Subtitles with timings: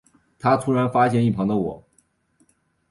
[0.39, 1.83] 他突然发现一旁的我